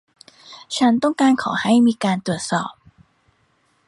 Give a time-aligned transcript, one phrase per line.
[0.77, 2.71] ฉันต้องการขอให้มีการตรวจสอบ